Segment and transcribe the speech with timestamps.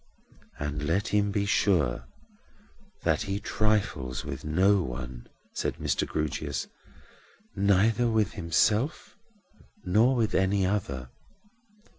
[0.57, 2.07] "And let him be sure
[3.03, 6.07] that he trifles with no one," said Mr.
[6.07, 6.65] Grewgious;
[7.55, 9.15] "neither with himself,
[9.85, 11.11] nor with any other."